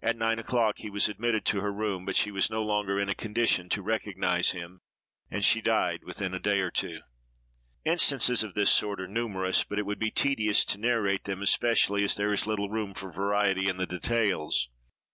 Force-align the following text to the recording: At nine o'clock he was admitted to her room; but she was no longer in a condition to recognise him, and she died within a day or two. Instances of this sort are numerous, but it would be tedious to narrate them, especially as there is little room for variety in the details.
At 0.00 0.16
nine 0.16 0.38
o'clock 0.38 0.78
he 0.78 0.88
was 0.88 1.10
admitted 1.10 1.44
to 1.44 1.60
her 1.60 1.70
room; 1.70 2.06
but 2.06 2.16
she 2.16 2.30
was 2.30 2.48
no 2.48 2.62
longer 2.62 2.98
in 2.98 3.10
a 3.10 3.14
condition 3.14 3.68
to 3.68 3.82
recognise 3.82 4.52
him, 4.52 4.80
and 5.30 5.44
she 5.44 5.60
died 5.60 6.02
within 6.02 6.32
a 6.32 6.40
day 6.40 6.60
or 6.60 6.70
two. 6.70 7.02
Instances 7.84 8.42
of 8.42 8.54
this 8.54 8.72
sort 8.72 9.02
are 9.02 9.06
numerous, 9.06 9.62
but 9.62 9.78
it 9.78 9.84
would 9.84 9.98
be 9.98 10.10
tedious 10.10 10.64
to 10.64 10.78
narrate 10.80 11.24
them, 11.24 11.42
especially 11.42 12.02
as 12.04 12.14
there 12.14 12.32
is 12.32 12.46
little 12.46 12.70
room 12.70 12.94
for 12.94 13.12
variety 13.12 13.68
in 13.68 13.76
the 13.76 13.84
details. 13.84 14.70